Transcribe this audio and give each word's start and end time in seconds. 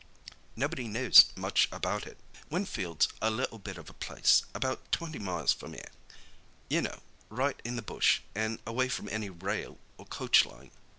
"Nobody 0.55 0.87
knows 0.87 1.25
much 1.35 1.69
about 1.71 2.07
it. 2.07 2.17
"Winfield's 2.49 3.07
a 3.21 3.29
little 3.29 3.59
bit 3.59 3.77
of 3.77 3.87
a 3.87 3.93
place 3.93 4.41
about 4.55 4.91
twenty 4.91 5.19
miles 5.19 5.53
from 5.53 5.75
'ere, 5.75 5.91
you 6.71 6.81
know—right 6.81 7.61
in 7.63 7.75
the 7.75 7.83
bush 7.83 8.21
and 8.33 8.57
away 8.65 8.89
from 8.89 9.09
any 9.09 9.29
rail 9.29 9.77
or 9.99 10.07
coach 10.07 10.43
line. 10.43 10.71